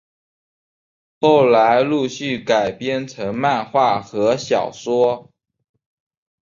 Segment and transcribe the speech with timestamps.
[1.19, 5.29] 后来陆续改编成漫画和小说。